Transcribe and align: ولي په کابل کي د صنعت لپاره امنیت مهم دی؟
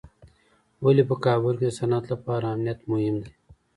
ولي 0.83 1.03
په 1.09 1.15
کابل 1.25 1.53
کي 1.59 1.65
د 1.67 1.71
صنعت 1.79 2.05
لپاره 2.13 2.45
امنیت 2.53 2.79
مهم 2.91 3.15
دی؟ 3.23 3.31